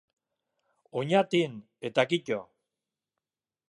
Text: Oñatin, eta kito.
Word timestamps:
Oñatin, 1.01 1.53
eta 1.91 2.09
kito. 2.13 2.41